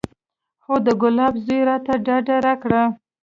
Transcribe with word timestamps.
خو 0.63 0.73
د 0.85 0.87
ګلاب 1.01 1.33
زوى 1.45 1.59
راته 1.69 1.93
ډاډ 2.05 2.25
راکړ. 2.45 2.71